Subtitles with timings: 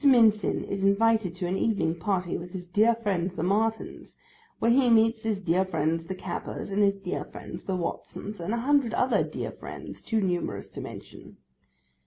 [0.03, 4.17] Mincin is invited to an evening party with his dear friends the Martins,
[4.57, 8.51] where he meets his dear friends the Cappers, and his dear friends the Watsons, and
[8.51, 11.37] a hundred other dear friends too numerous to mention.